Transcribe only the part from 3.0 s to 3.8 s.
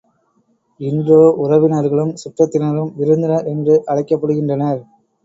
விருந்தினர் என்று